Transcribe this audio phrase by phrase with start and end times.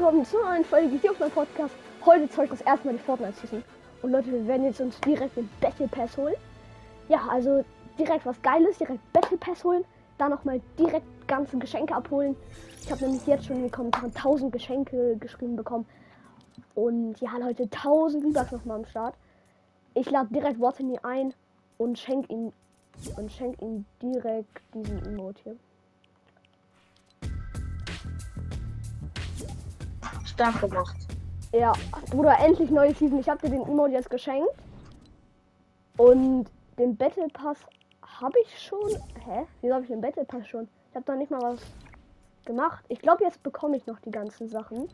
[0.00, 1.74] willkommen zu einer Folge hier auf meinem Podcast.
[2.06, 3.62] Heute zeige ich das erste Mal die Fortnite-Season.
[4.00, 6.36] Und Leute, wir werden jetzt uns direkt den Battle Pass holen.
[7.10, 7.62] Ja, also
[7.98, 9.84] direkt was Geiles, direkt Battle Pass holen.
[10.16, 12.34] Dann nochmal direkt ganze Geschenke abholen.
[12.82, 15.84] Ich habe nämlich jetzt schon in den Kommentaren 1000 Geschenke geschrieben bekommen.
[16.74, 19.14] Und ja, Leute, 1000 V-Bucks nochmal am Start.
[19.92, 21.34] Ich lade direkt Watney ein
[21.76, 22.54] und schenk ihm
[23.18, 25.56] und schenk ihm direkt diesen Emote hier.
[30.40, 30.96] Stark gemacht.
[31.52, 31.74] Ja,
[32.10, 33.20] Bruder, endlich neue Season.
[33.20, 34.48] Ich habe dir den Emote jetzt geschenkt.
[35.98, 36.46] Und
[36.78, 37.58] den Battle Pass
[38.00, 38.88] habe ich schon.
[39.26, 39.44] Hä?
[39.60, 40.66] Wieso habe ich den Battle Pass schon?
[40.88, 41.60] Ich habe doch nicht mal was
[42.46, 42.82] gemacht.
[42.88, 44.88] Ich glaube, jetzt bekomme ich noch die ganzen Sachen.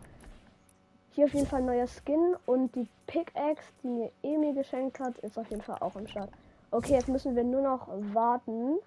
[1.12, 5.16] Hier auf jeden Fall ein neuer Skin und die Pickaxe, die mir Emil geschenkt hat,
[5.18, 6.30] ist auf jeden Fall auch am Start.
[6.72, 8.78] Okay, jetzt müssen wir nur noch warten.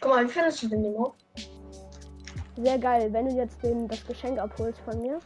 [0.00, 1.14] Guck mal, wie findest du den Nemo?
[2.56, 5.18] Sehr geil, wenn du jetzt den, das Geschenk abholst von mir.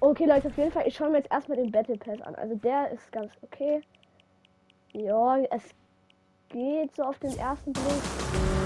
[0.00, 2.34] Okay, Leute, auf jeden Fall, ich schaue mir jetzt erstmal den Battle Pass an.
[2.34, 3.80] Also der ist ganz okay.
[4.92, 5.62] Ja, es
[6.50, 7.84] geht so auf den ersten Blick.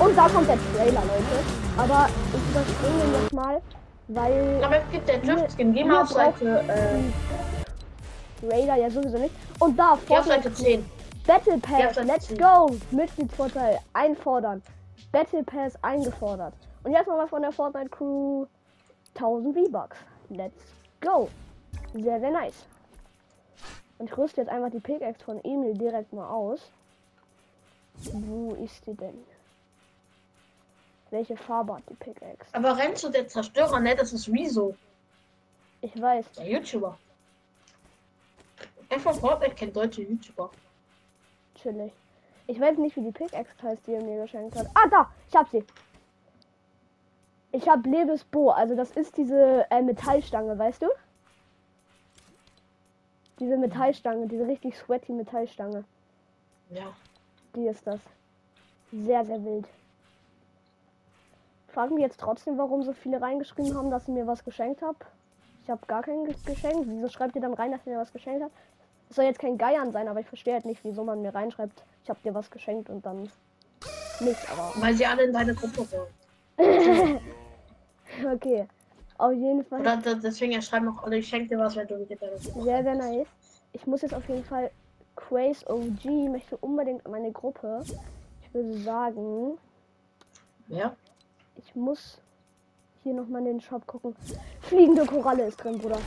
[0.00, 1.44] Und da kommt der Trailer, Leute.
[1.76, 3.62] Aber ich überspringe den jetzt mal,
[4.08, 4.64] weil.
[4.64, 5.72] Aber es gibt der Drift Skin.
[5.72, 9.34] Geh wir mal auf Seite, äh, Trailer ja sowieso nicht.
[9.60, 10.84] Und da, Fortnite Seite 10.
[11.26, 12.70] Battle Pass, let's ist- go!
[12.90, 14.62] Mitgliedsvorteil einfordern.
[15.12, 16.54] Battle Pass eingefordert.
[16.88, 18.46] Und jetzt nochmal von der Fortnite Crew
[19.14, 19.98] 1000 V-Bucks.
[20.30, 20.64] Let's
[21.02, 21.28] go!
[21.92, 22.64] Sehr, sehr nice.
[23.98, 26.72] Und ich rüste jetzt einfach die Pickaxe von Emil direkt mal aus.
[27.92, 29.22] Wo ist die denn?
[31.10, 32.54] Welche Farbe hat die Pickaxe?
[32.54, 33.94] Aber du der Zerstörer, ne?
[33.94, 34.74] Das ist Rezo,
[35.82, 36.32] Ich weiß.
[36.38, 36.96] der YouTuber.
[38.88, 40.50] Er von Fortnite kennt deutsche YouTuber.
[41.54, 41.92] Chillig.
[42.46, 44.66] Ich weiß nicht, wie die Pickaxe heißt, die er mir geschenkt hat.
[44.72, 45.12] Ah, da!
[45.28, 45.62] Ich hab sie.
[47.52, 48.50] Ich hab Lebes Bo.
[48.50, 50.86] Also das ist diese äh, Metallstange, weißt du?
[53.38, 55.84] Diese Metallstange, diese richtig sweaty Metallstange.
[56.70, 56.92] Ja.
[57.54, 58.00] Die ist das.
[58.92, 59.66] Sehr, sehr wild.
[61.68, 65.06] Fragen wir jetzt trotzdem, warum so viele reingeschrieben haben, dass ihr mir was geschenkt habt.
[65.62, 66.86] Ich habe gar kein Ge- geschenkt.
[66.88, 68.54] Wieso schreibt ihr dann rein, dass ihr mir was geschenkt habt?
[69.10, 71.82] Es soll jetzt kein Geiern sein, aber ich verstehe halt nicht, wieso man mir reinschreibt,
[72.04, 73.30] ich habe dir was geschenkt und dann
[74.20, 74.50] nicht.
[74.50, 76.08] Aber Weil sie alle in deine Gruppe wollen.
[78.34, 78.66] okay.
[79.18, 81.98] Auf jeden Fall Oder deswegen er schreiben auch alle, ich schenke dir was, wenn du
[82.06, 83.26] Gruppe sehr, sehr nice.
[83.72, 84.70] Ich muss jetzt auf jeden Fall
[85.16, 87.82] Craze OG möchte unbedingt in meine Gruppe.
[88.42, 89.58] Ich würde sagen,
[90.68, 90.94] Ja.
[91.56, 92.20] Ich muss
[93.02, 94.14] hier nochmal in den Shop gucken.
[94.60, 95.98] Fliegende Koralle ist drin, Bruder.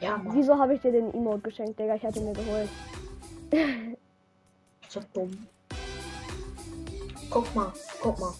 [0.00, 0.34] Ja, Mann.
[0.34, 1.94] Wieso habe ich dir den Emote geschenkt, Digga?
[1.96, 2.68] Ich hatte mir geholt.
[4.88, 5.46] So dumm.
[7.30, 8.32] Guck mal, guck mal.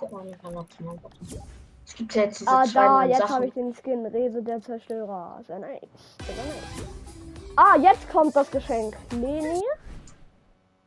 [0.00, 0.94] Guck mal, mit meiner Zimmer.
[1.86, 4.06] Es gibt ja jetzt diese Ah, zwei da, jetzt habe ich den Skin.
[4.06, 5.40] Rese der Zerstörer.
[5.46, 5.80] Sehr nice.
[6.24, 6.86] Sehr nice.
[7.56, 8.96] Ah, jetzt kommt das Geschenk.
[9.10, 9.62] Leni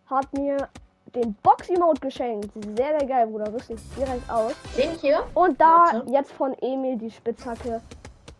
[0.08, 0.68] hat mir
[1.14, 2.52] den Box-Emote geschenkt.
[2.54, 3.54] Sehr, sehr geil, Bruder.
[3.54, 4.54] Rüste ich direkt aus.
[4.76, 5.24] Den hier?
[5.36, 6.12] Und da Warte.
[6.12, 7.82] jetzt von Emil die Spitzhacke.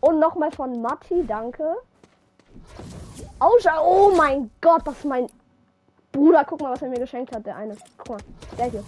[0.00, 1.76] Und nochmal von Matti, danke.
[3.38, 5.28] Ausschau, oh mein Gott, das ist mein
[6.10, 6.44] Bruder.
[6.44, 7.76] Guck mal, was er mir geschenkt hat, der eine.
[7.96, 8.18] Guck mal,
[8.58, 8.84] der hier.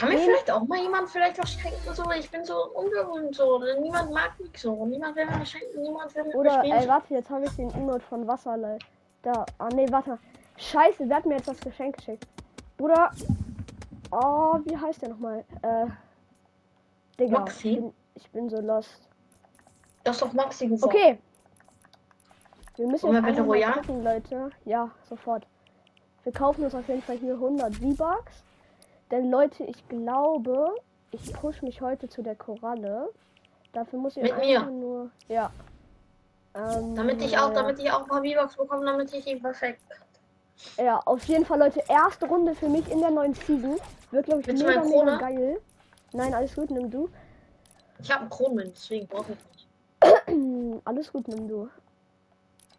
[0.00, 1.94] Kann mir vielleicht auch mal jemand vielleicht was schenken?
[1.94, 3.60] So, ich bin so ungewohnt so.
[3.80, 4.86] Niemand mag mich so.
[4.86, 5.82] Niemand will mir schenken.
[5.82, 8.78] Niemand will mit Oder, ey, warte, jetzt habe ich den Emote von Wasserlei.
[9.20, 10.18] Da, ah, nee, warte.
[10.56, 12.26] Scheiße, wer hat mir jetzt das Geschenk geschickt?
[12.78, 13.10] Bruder,
[14.10, 15.44] oh, wie heißt der nochmal?
[15.60, 15.86] Äh,
[17.18, 17.68] Digga, Maxi?
[17.68, 19.02] ich bin, ich bin so lost.
[20.04, 20.94] Das ist doch Maxi gesagt.
[20.94, 21.18] Okay.
[22.76, 23.82] Wir müssen Wollen jetzt Royale?
[23.82, 24.50] gucken, Leute.
[24.64, 25.46] Ja, sofort.
[26.22, 28.44] Wir kaufen uns auf jeden Fall hier 100 V-Bucks.
[29.10, 30.74] Denn Leute, ich glaube,
[31.10, 33.08] ich push mich heute zu der Koralle.
[33.72, 34.70] Dafür muss ich Mit einfach mir?
[34.70, 35.50] nur, ja.
[36.54, 39.80] Ähm, Damit ich auch, damit ich auch ein paar V-Bucks bekomme, damit ich ihn perfekt.
[40.76, 41.82] Ja, auf jeden Fall, Leute.
[41.88, 43.76] Erste Runde für mich in der neuen Season.
[44.10, 45.60] Wird, glaube ich, Willst mega, mega geil.
[46.12, 47.08] Nein, alles gut, nimm du.
[48.02, 50.80] Ich habe einen Kronmünd, deswegen brauche ich nicht.
[50.84, 51.68] Alles gut, nimm du.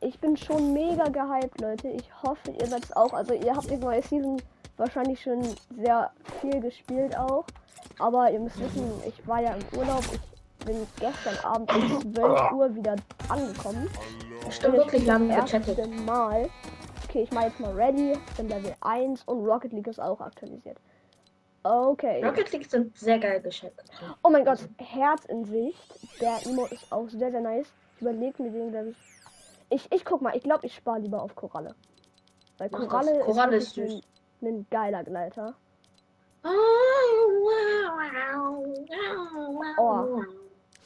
[0.01, 1.89] Ich bin schon mega gehypt, Leute.
[1.89, 3.13] Ich hoffe, ihr seid es auch.
[3.13, 4.41] Also, ihr habt die neue Season
[4.81, 5.43] wahrscheinlich schon
[5.77, 6.11] sehr
[6.41, 7.45] viel gespielt auch.
[7.99, 10.03] Aber ihr müsst wissen, ich war ja im Urlaub.
[10.59, 12.95] Ich bin gestern Abend um 12 Uhr wieder
[13.29, 13.89] angekommen.
[14.49, 16.05] Stimmt wirklich, erste gechattet.
[16.05, 16.49] Mal.
[17.07, 18.13] Okay, ich mache jetzt mal ready.
[18.13, 20.77] Ich bin Level 1 und Rocket League ist auch aktualisiert.
[21.63, 22.23] Okay.
[22.25, 23.79] Rocket League sind sehr geil geschenkt.
[24.23, 25.79] Oh mein Gott, Herz in Sicht.
[26.19, 27.67] Der Emote ist auch sehr, sehr nice.
[27.95, 28.97] Ich überlege mir den, glaube ich.
[29.69, 31.75] Ich, ich guck mal, ich glaube, ich spare lieber auf Koralle.
[32.57, 32.69] Weil.
[32.69, 34.03] Koralle, Koralle ist, ist wirklich
[34.41, 35.55] ein, geiler Gleiter.
[39.77, 40.19] Ja.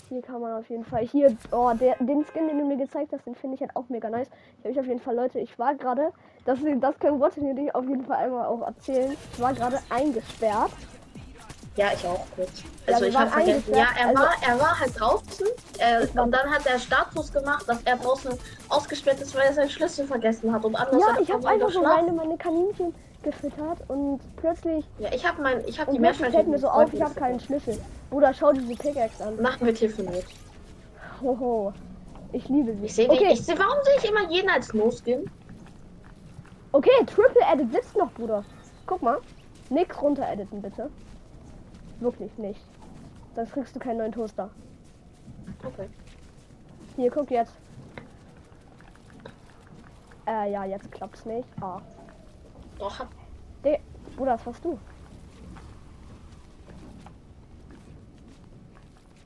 [0.09, 1.05] Hier kann man auf jeden Fall.
[1.07, 3.89] Hier, oh, der, den Skin, den du mir gezeigt hast, den finde ich halt auch
[3.89, 4.29] mega nice.
[4.63, 6.11] Ich habe auf jeden Fall, Leute, ich war gerade,
[6.45, 9.17] das, das können Worte dir auf jeden Fall einmal auch erzählen.
[9.33, 10.71] Ich war gerade eingesperrt.
[11.75, 12.63] Ja, ich auch kurz.
[12.87, 13.73] Ja, Also wir ich habe vergessen.
[13.73, 15.47] Ja, er Also- war, er war halt draußen
[15.79, 18.31] äh, war- und dann hat er Status gemacht, dass er draußen
[18.69, 21.81] ausgesperrt ist, weil er seinen Schlüssel vergessen hat und anders Ja, ich habe einfach so
[21.81, 22.93] meine, meine Kaninchen
[23.25, 26.93] gefüttert und plötzlich, Ja, ich habe mein, ich habe die plötzlich fällt mir so auf,
[26.93, 27.77] ich habe keinen Schlüssel.
[28.09, 29.41] Bruder, schau diese Pickaxe an.
[29.41, 30.25] Machen wir telefoniert.
[31.21, 31.73] Hoho.
[32.31, 32.85] Ich liebe sie.
[32.85, 35.29] Ich sehe okay, ich seh, warum sehe ich immer jeden als No-Skin?
[36.71, 38.43] okay, Triple Edit sitzt noch, Bruder.
[38.85, 39.19] Guck mal.
[39.69, 40.89] Nix runter editen, bitte.
[41.99, 42.61] Wirklich nicht.
[43.35, 44.49] Sonst kriegst du keinen neuen Toaster.
[45.63, 45.89] Okay.
[46.95, 47.53] Hier, guck jetzt.
[50.27, 51.47] Äh, ja, jetzt klappt's nicht.
[51.61, 51.81] Ah.
[52.77, 53.05] Doch,
[53.63, 53.79] De
[54.15, 54.77] Bruder, das warst du.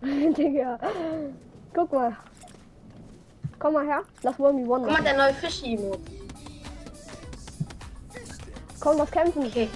[0.38, 0.80] Digga.
[1.74, 2.16] Guck mal.
[3.60, 4.04] Komm mal her.
[4.24, 6.00] Lass 1v1 guck mal, der neue Fischi-Emote.
[8.80, 9.46] Komm, lass kämpfen.
[9.46, 9.70] Okay.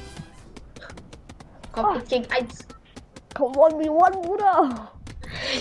[1.73, 1.97] Komm, Ah.
[1.97, 2.59] ich gegen eins.
[3.35, 4.89] Komm, 1v1, Bruder.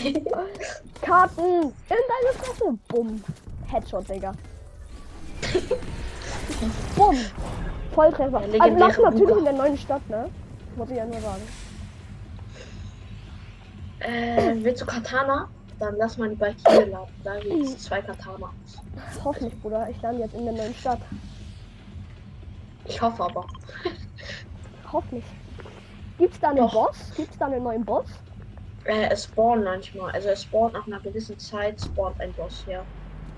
[1.01, 1.43] Karten.
[1.43, 2.79] In deine Fresse.
[2.89, 3.25] Bumm.
[3.67, 4.33] Headshot, Digga.
[6.97, 7.17] Bumm.
[7.93, 8.39] Volltreffer.
[8.39, 10.29] Also legendäre lass natürlich in der neuen Stadt, ne?
[10.77, 11.43] Muss ich ja nur sagen.
[14.01, 15.49] Äh, willst du Katana?
[15.79, 17.13] Dann lass mal die bei hier laden.
[17.25, 18.51] Da gibt's zwei Katana.
[19.25, 19.89] Hoffentlich, Bruder.
[19.91, 21.01] Ich lande jetzt in der neuen Stadt.
[22.85, 23.47] Ich hoffe aber.
[24.93, 25.25] Hoffentlich.
[26.19, 26.73] Gibt's da einen Doch.
[26.73, 27.13] Boss?
[27.17, 28.07] Gibt's da einen neuen Boss?
[28.85, 30.13] Äh, es spawnt manchmal.
[30.13, 32.83] Also es spawnt nach einer gewissen Zeit spawnt ein Boss, ja.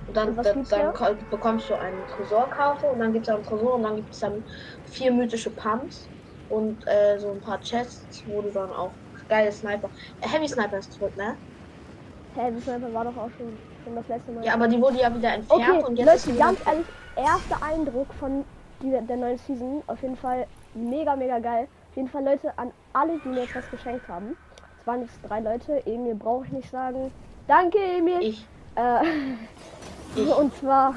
[0.06, 0.92] Und dann, Und dann, dann da?
[0.92, 4.18] ko- bekommst du eine Tresorkarte und dann gibt es einen Tresor und dann gibt es
[4.20, 4.44] dann
[4.84, 6.10] vier mythische Pumps
[6.48, 8.98] und äh, so ein paar Chests, wo du dann auch
[9.28, 9.90] geile Sniper.
[10.20, 11.38] Äh, Heavy Sniper ist zurück, ne?
[12.34, 14.44] Hey, Sniper war doch auch schon, schon das letzte Mal.
[14.44, 16.86] Ja, aber die wurde ja wieder entfernt okay, und jetzt Leute, ganz ehrlich,
[17.16, 18.44] erster Eindruck von
[18.82, 19.82] dieser, der neuen Season.
[19.86, 21.68] Auf jeden Fall mega, mega geil.
[21.90, 24.36] Auf jeden Fall, Leute, an alle, die mir jetzt was geschenkt haben.
[24.80, 25.86] Es waren jetzt drei Leute.
[25.86, 27.12] Emil brauche ich nicht sagen.
[27.46, 28.26] Danke, Emil.
[28.26, 28.50] ich.
[28.74, 29.04] Äh,
[30.16, 30.28] Ich.
[30.28, 30.94] und zwar,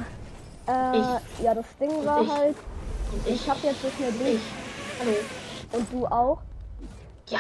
[0.68, 1.00] äh,
[1.44, 2.30] ja, das Ding war ich.
[2.32, 2.56] halt,
[3.12, 3.50] Und ich ich.
[3.50, 4.18] habe jetzt schnell Ich.
[4.20, 4.40] durch.
[5.00, 5.16] Hallo.
[5.74, 6.40] Und du auch.
[7.30, 7.40] Ja.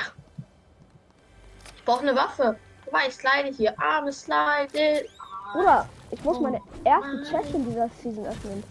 [1.75, 2.57] Ich brauche eine Waffe.
[2.83, 3.73] Guck mal, ich slide hier.
[3.79, 5.05] Arme slide.
[5.53, 7.23] Bruder, ich muss Oh meine erste.
[7.29, 8.63] Chest in dieser Season öffnen.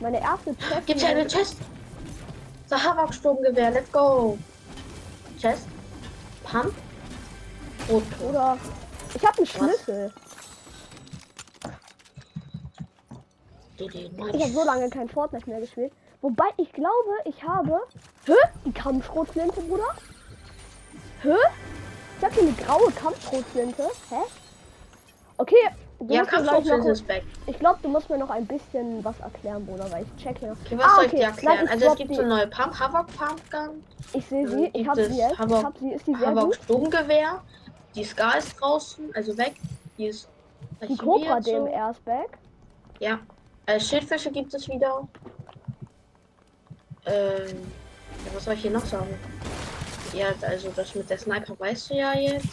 [0.00, 0.86] Meine erste Chest.
[0.86, 1.56] Gibt ja eine Chest.
[2.68, 4.38] Sahara-Sturmgewehr, let's go.
[5.38, 5.66] Chest.
[6.44, 6.72] Pump.
[7.90, 8.02] Rot.
[8.28, 8.56] Oder
[9.14, 10.12] ich habe einen Schlüssel.
[13.90, 15.92] Ich habe so lange kein Fortnite mehr gespielt.
[16.20, 17.80] Wobei ich glaube, ich habe.
[18.26, 18.32] Hä?
[18.64, 19.88] Die Kampfschrotflinte, Bruder?
[21.22, 21.34] Hä?
[22.18, 23.82] Ich habe hier eine graue Kampfschrotflinte.
[24.10, 24.16] Hä?
[25.38, 25.56] Okay.
[25.98, 27.22] Du Ja, Kampfschrotflinte ist back.
[27.46, 30.56] ich glaube, du musst mir noch ein bisschen was erklären, Bruder, weil ich check hier.
[30.64, 31.16] Okay, was Ah, soll ich okay.
[31.20, 31.54] dir erklären?
[31.56, 32.14] Nein, ich also es gibt die.
[32.16, 34.70] so eine neue Pump, Havoc Pump Gun, Ich sehe sie.
[34.74, 35.32] Ich habe sie jetzt.
[35.34, 35.92] Ich Havoc- habe sie.
[35.92, 36.54] Ist die sehr Havoc gut?
[36.64, 37.42] Sturmgewehr.
[37.94, 39.54] Die Scar ist draußen, also weg.
[39.98, 40.28] Die ist
[40.88, 41.50] Die Cobra so.
[41.66, 42.38] DMR ist back.
[42.98, 43.18] Ja.
[43.66, 45.06] Äh, Schildfische gibt es wieder.
[47.06, 47.56] Ähm,
[48.34, 49.14] was soll ich hier noch sagen?
[50.12, 52.48] Ja, also das mit der Sniper weißt du ja jetzt.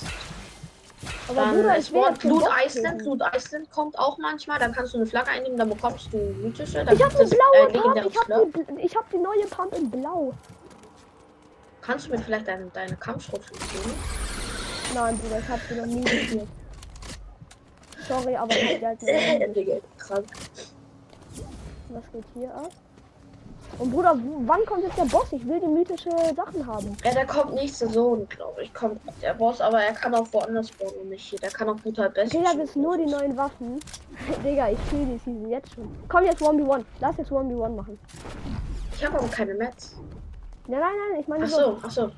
[1.28, 2.01] Aber Dann Bruder, ich will
[2.66, 2.99] Iceland.
[2.99, 3.06] töten.
[3.06, 4.59] Loot Iceland kommt auch manchmal.
[4.59, 6.85] Dann kannst du eine Flagge einnehmen, dann bekommst du mythische.
[6.92, 7.95] Ich habe es, blaue äh, Pump.
[8.06, 10.33] Ich habe die, ich hab die neue Pump in blau.
[11.81, 13.94] Kannst du mir vielleicht deine, deine Kampfschrotflinte geben?
[14.94, 16.47] Nein, Bruder, ich habe sie noch nie gespielt.
[18.07, 19.56] Sorry, aber ich die halt.
[19.56, 20.25] Digga, krank.
[21.89, 22.69] Was geht hier ab?
[23.77, 25.31] Und Bruder, wann kommt jetzt der Boss?
[25.31, 26.95] Ich will die mythische Sachen haben.
[27.03, 28.73] Ja, der kommt nächste Saison, glaube ich.
[28.73, 31.39] Kommt der Boss, aber er kann auch woanders spawnen und nicht hier.
[31.39, 32.33] Der kann auch brutal best.
[32.35, 33.79] Okay, das ist nur die neuen Waffen.
[34.43, 35.95] Digga, ich fühle die Season jetzt schon.
[36.07, 36.83] Komm jetzt 1v1.
[36.99, 37.99] Lass jetzt 1v1 machen.
[38.93, 39.95] Ich habe aber keine Mets.
[40.67, 41.57] Nein, nein, nein, ich meine Ach so.
[41.57, 42.11] so, ach so.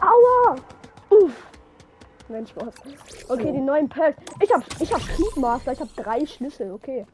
[0.00, 0.56] Aua!
[1.10, 1.49] Uff.
[2.30, 2.74] Mensch, was.
[3.28, 4.22] Okay, die neuen Perks.
[4.40, 5.72] Ich hab, ich hab Speedmaster.
[5.72, 6.72] Ich hab drei Schlüssel.
[6.72, 7.06] Okay.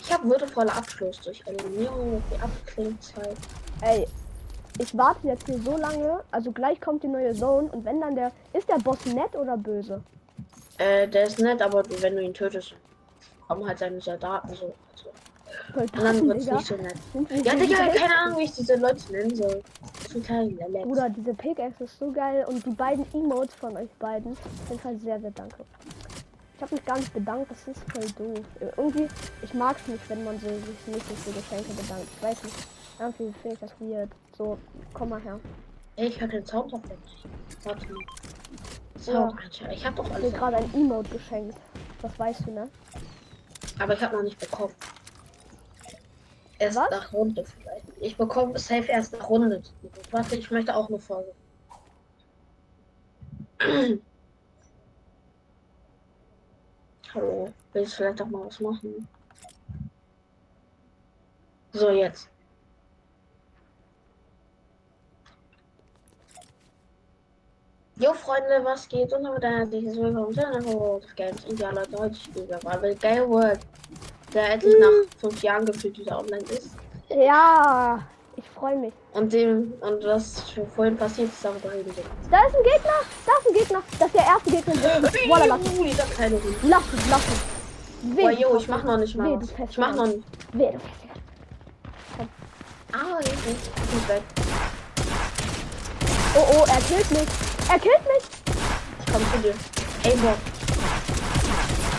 [0.00, 3.36] Ich habe würdevoller Abschluss durch Eliminierung und die Abklingzeit.
[3.82, 4.06] Ey,
[4.78, 6.20] ich warte jetzt hier so lange.
[6.30, 7.68] Also gleich kommt die neue Zone.
[7.70, 8.32] Und wenn dann der.
[8.52, 10.02] Ist der Boss nett oder böse?
[10.78, 12.74] Äh, der ist nett, aber wenn du ihn tötest,
[13.46, 14.72] kommen halt seine Soldaten so.
[14.92, 15.10] Also,
[15.74, 16.56] Und dann wird's Digga.
[16.56, 16.94] nicht so nett.
[17.12, 19.62] Sind Ja, so Digga, keine Ahnung, wie ich diese Leute nennen soll.
[20.12, 20.82] Total Lelek.
[20.84, 24.32] Bruder, diese Pickaxe ist so geil und die beiden Emotes von euch beiden.
[24.32, 25.64] Auf jeden Fall sehr, sehr danke.
[26.56, 28.44] Ich habe mich gar nicht bedankt, das ist voll doof.
[28.60, 29.06] Äh, Irgendwie,
[29.42, 32.08] ich mag es nicht, wenn man so, sich nicht für Geschenke bedankt.
[32.16, 32.56] Ich weiß nicht,
[32.98, 34.10] irgendwie finde ich das weird.
[34.36, 34.58] So,
[34.92, 35.38] komm mal her.
[35.96, 36.52] Ey, ich höre den nicht.
[37.64, 38.02] Warte mal.
[38.96, 39.12] Ja.
[39.12, 39.70] Sound einstellen.
[39.72, 40.32] Ich habe doch alles.
[40.32, 41.56] gerade ein Emote geschenkt.
[42.02, 42.68] Das weißt du, ne?
[43.78, 44.74] Aber ich habe noch nicht bekommen.
[46.58, 46.90] Erst Was?
[46.90, 47.84] nach Runde vielleicht.
[48.00, 49.62] Ich bekomme safe erst nach Runde.
[50.10, 51.32] Warte, ich möchte auch eine Folge.
[57.14, 59.08] Hallo, willst du vielleicht auch mal was machen?
[61.72, 62.28] So, jetzt.
[67.96, 69.12] Jo Freunde, was geht?
[69.12, 71.44] Und damit ein herzliches Willkommen zu einer World of Games.
[71.46, 73.60] Und ja Leute, heute spielen wir mal mit Gale World,
[74.34, 76.70] der endlich nach fünf Jahren gefühlt wieder online ist.
[77.10, 78.00] Ja,
[78.36, 78.92] ich freue mich.
[79.14, 82.04] Und dem, und was für vorhin passiert ist, darüber reden wir.
[82.30, 83.82] Da ist ein Gegner, da ist ein Gegner.
[83.98, 84.74] Das ist der erste Gegner.
[85.28, 85.96] Voila, lass Ding.
[86.62, 87.22] Lass ihn, lass.
[88.02, 89.70] Boah, Weh, jo, ich mach noch nicht mal Weh, was.
[89.70, 90.22] Ich mach noch nicht.
[90.52, 90.98] Weh, du fährst
[92.92, 94.22] Ah, ich bin weg.
[96.34, 97.28] Oh, oh, er killt mich.
[97.68, 98.24] Er killt mich.
[99.00, 99.54] Ich komm zu dir.
[100.04, 100.57] Ey, Bob.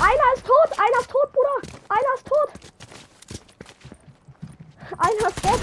[0.02, 1.76] Einer ist tot, einer ist tot, Bruder.
[1.90, 2.50] Einer ist tot.
[4.98, 5.60] Einer ist weg.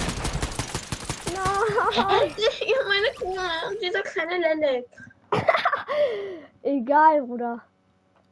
[1.35, 2.35] Nein.
[2.87, 3.69] Meine Kuh.
[3.69, 4.85] Und dieser kleine Lelek.
[6.63, 7.61] Egal, Bruder.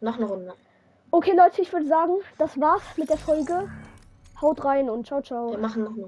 [0.01, 0.53] Noch eine Runde.
[1.11, 3.69] Okay, Leute, ich würde sagen, das war's mit der Folge.
[4.41, 5.51] Haut rein und ciao, ciao.
[5.51, 6.03] Wir machen noch eine